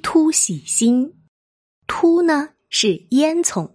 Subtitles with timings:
[0.00, 1.14] 突喜心。
[1.86, 3.70] 突呢是烟囱，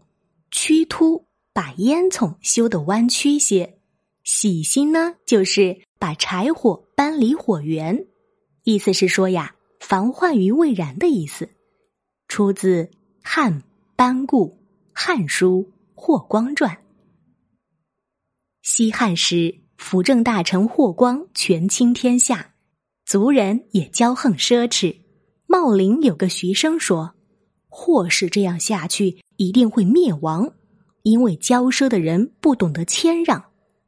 [0.51, 3.79] 曲突把烟囱修得弯曲些。
[4.23, 8.07] 喜心呢就是把柴火搬离火源，
[8.63, 11.49] 意思是说呀，防患于未然的意思。
[12.27, 12.89] 出自
[13.23, 13.63] 汉
[13.95, 14.57] 班固
[14.93, 16.75] 《汉书·霍光传》。
[18.63, 22.55] 西汉时，辅政大臣霍光权倾天下，
[23.05, 25.04] 族人也骄横奢侈。
[25.57, 27.15] 茂陵有个学生说
[27.69, 30.51] ：“霍氏这样下去，一定会灭亡，
[31.03, 33.41] 因为骄奢的人不懂得谦让，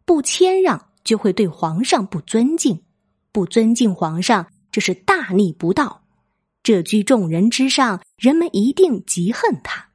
[0.05, 2.81] 不谦让就会对皇上不尊敬，
[3.33, 6.03] 不尊敬皇上，这是大逆不道。
[6.63, 9.89] 这居众人之上，人们一定极恨他。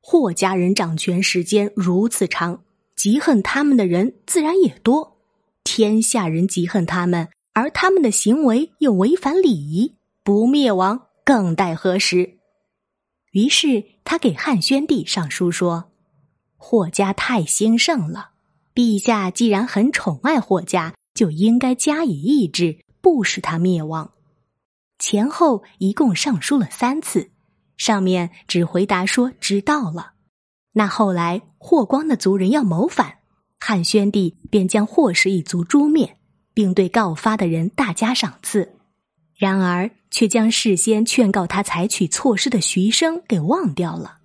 [0.00, 2.62] 霍家人掌权时间如此长。”
[2.96, 5.18] 嫉恨他们的人自然也多，
[5.62, 9.94] 天下人嫉恨他们，而他们的行为又违反礼仪，
[10.24, 12.38] 不灭亡更待何时？
[13.32, 15.90] 于是他给汉宣帝上书说
[16.56, 18.30] ：“霍家太兴盛了，
[18.72, 24.12] 陛下既然很宠爱霍家，就应该加以抑制，不使他灭亡。”
[25.00, 27.32] 前后一共上书了三次，
[27.76, 30.12] 上面只回答说知道了。
[30.74, 33.18] 那后来霍光的族人要谋反，
[33.58, 36.16] 汉宣帝便将霍氏一族诛灭，
[36.54, 38.76] 并对告发的人大加赏赐。
[39.42, 44.18] 然而，却将事先劝告他采取措施的徐生给忘掉了。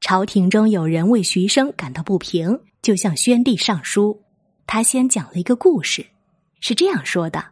[0.00, 4.24] 朝廷中有人为徐生感到不平，就向宣帝上书。
[4.66, 6.06] 他先讲了一个故事，
[6.58, 7.44] 是这样说的：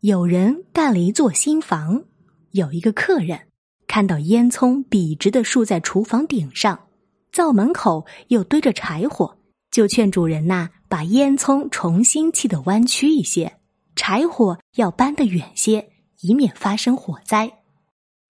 [0.00, 2.04] 有人盖了一座新房，
[2.50, 3.40] 有一个客人
[3.86, 6.78] 看到烟囱笔直的竖在厨房顶上。
[7.32, 9.38] 灶门口又堆着柴火，
[9.70, 13.54] 就劝主人呐，把烟囱重新砌得弯曲一些，
[13.96, 15.88] 柴火要搬得远些，
[16.24, 17.52] 以免发生火灾。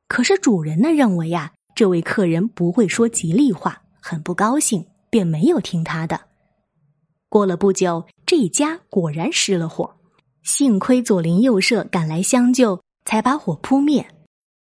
[0.09, 6.21] 可是主人呢认为呀，这位客人不会说吉利话，很不高兴，便没有听他的。
[7.29, 9.95] 过了不久，这家果然失了火，
[10.43, 14.05] 幸亏左邻右舍赶来相救，才把火扑灭。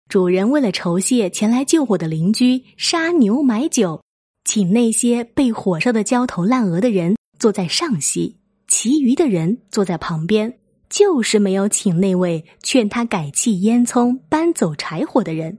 [0.09, 4.01] 主人为了酬谢前来救火的邻居，杀牛买酒。
[4.45, 8.37] 请那些被火烧的焦头烂额的人坐在上席，
[8.69, 10.59] 其余的人坐在旁边，
[10.89, 15.59] 就是没有请那位劝他改弃烟囱、搬走柴火的人。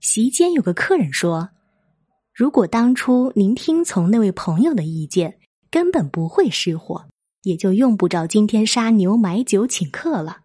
[0.00, 1.50] 席间有个客人说
[2.34, 5.38] ：“如果当初您听从那位朋友的意见，
[5.70, 7.06] 根本不会失火，
[7.42, 10.38] 也就用不着今天杀牛买酒请客了。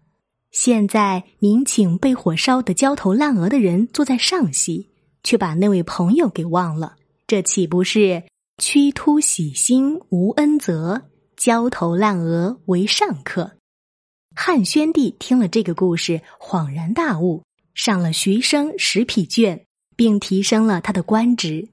[0.51, 4.89] 现在您请被火烧的焦头烂额的人坐在上席，
[5.23, 6.95] 却把那位朋友给忘了。”
[7.27, 8.23] 这岂不是
[8.57, 11.01] 屈突喜心无恩泽，
[11.35, 13.51] 焦头烂额为上客？
[14.39, 17.41] 汉宣帝听了这个故事，恍然大悟，
[17.73, 19.63] 赏了徐生十匹绢，
[19.95, 21.67] 并提升了他的官职。